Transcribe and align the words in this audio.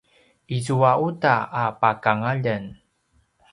izua 0.55 0.91
uta 1.09 1.35
a 1.61 1.63
pakangaljen 1.81 2.63